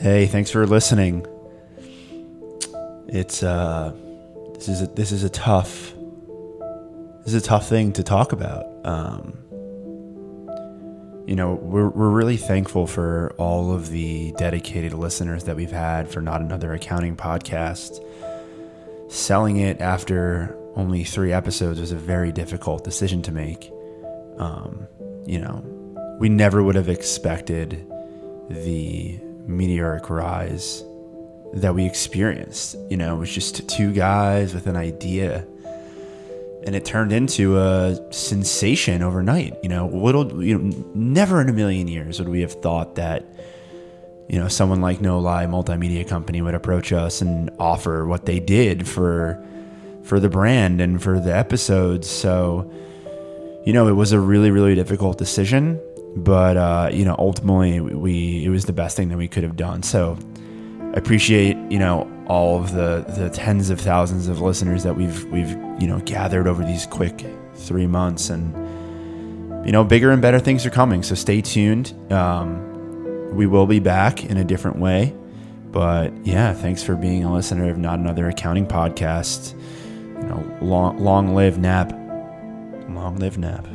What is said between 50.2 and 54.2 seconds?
the brand and for the episodes. So, you know, it was a